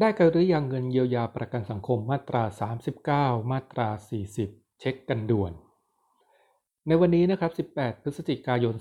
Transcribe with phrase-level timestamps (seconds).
[0.00, 2.44] ได้กันหรือยังเงินเยียวยาประกันสังคมมาตรา
[3.36, 3.88] 39 มาตรา
[4.34, 5.52] 40 เช็คกันด่วน
[6.88, 8.74] ในวันนี้นะครับ 18 พฤศจิกายน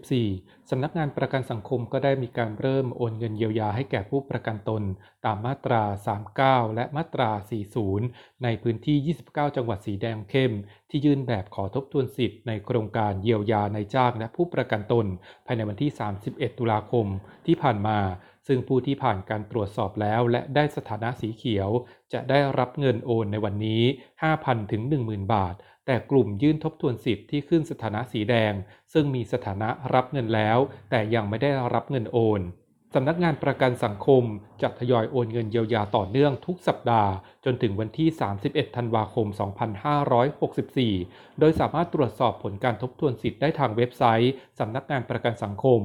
[0.00, 4.82] 2564 สำนักงานประกันสังคมก็ได้มีการเริ่มโอนเงินเยียวยาให้แก่ผู้ประกันตน
[5.24, 5.82] ตามมาตรา
[6.64, 7.30] 39 และมาตรา
[7.86, 10.52] 40 ในพื้นที่ 29 จังหวัดสีแดงเข้ม
[10.90, 15.06] ที่ยื่นแบบขอทบทวนสิทธิ์ในโครงการเยียวยาในจ้างและผู้ประกันตน
[15.46, 15.90] ภายในวันที่
[16.26, 17.06] 31 ตุลาคม
[17.46, 17.98] ที่ผ่านมา
[18.52, 21.70] ซึ่งผู้ที่ผ่านการตรวจสอบแล้ว และได้สถานะสีเขียว
[22.12, 23.82] จะได้รับเงินโอนในวันนี้
[24.26, 25.54] 5,000 ถึง 10,000 บาท
[25.86, 28.52] แต่กลุ่มยื่นทบทวนสิทธิ์ที่ขึ้นสถานะสีแดง
[28.92, 30.58] ซึ่งมีสถานะรับเงินแล้ว
[30.90, 32.40] แต่ยังไม่ได้รับเงินโอน
[32.94, 34.22] สำนักงานประกันสังคม
[34.62, 37.10] จะทยอยโอนเงินเยียวยาต่อเนื่องทุกสัปดาห์
[37.44, 38.08] จนถึงวันที่
[38.42, 39.26] 31 ธันวาคม
[40.52, 45.80] 2564 โดยสามารถตรวจสอบผลการทบทวนสิทธิ์ได้ทางเว็บไซต์สำนักงานประกันสังคม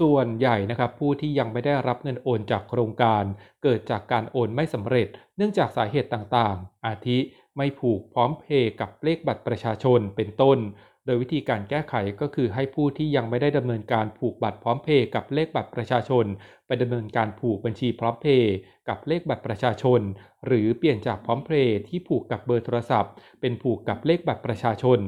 [0.00, 3.24] ส่วนใหญ่นะครับผู้ที่ยังไม่ได้รับเงินโอนจากโครงการ
[3.62, 7.18] เกิดจากการโอนไม่สำเร็จ เนื่องจากสาเหตุต่างๆ อาทิ
[7.56, 10.58] ไม่ผูกพร้อมเพย์กับเลขบัตรประชาชนเป็นต้น
[11.04, 16.24] โดยวิธีการแก้ไขก็คือให้ผู้ที่ยังไม่ได้ดำเนินการผูกบัตรพร้อมเพย์กับเลขบัตรประชาชน
[16.66, 18.54] ไปดำเนินการผูกบัญชีพร้อมเพย์
[18.88, 20.00] กับเลขบัตรประชาชน
[20.46, 24.98] หรือเปลี่ยนจากพร้อมเพย์ที่ผูกกับเบอร์โทรศัพท์ เป็นผูกกับเลขบัตรประชาชน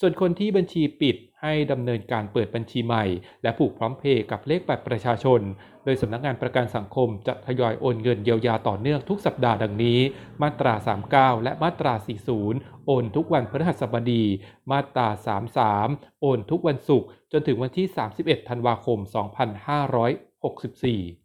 [0.00, 3.04] ส่วนคนที่บัญชีปิดให้ดำเนินการเปิดบัญชีใหม่
[3.42, 5.40] และผูกพร้อมเพย์กับเลขบัตรประชาชน
[5.84, 9.98] โดยสำนักงานประกันสังคมจะทยอยโอนเงินเยียวยาต่อเนื่องทุกสัปดาห์ดังนี้
[10.42, 10.74] มาตรา
[11.34, 11.94] 39 และมาตรา
[12.40, 14.24] 40 โอนทุกวันพฤหัสบดี
[14.72, 15.08] มาตรา
[15.64, 17.86] 33 โอนทุกวันศุกร์จนถึงวันที่
[18.18, 21.24] 31 ธันวาคม 2564